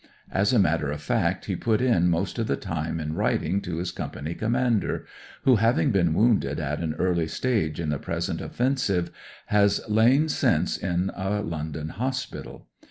[0.31, 3.77] As a matter of fact he put in most of the time in writing to
[3.77, 5.05] his Company Commander,
[5.43, 9.11] who, having been wounded at an early stage in the present offensive,
[9.45, 12.65] has lain since in a London hospital.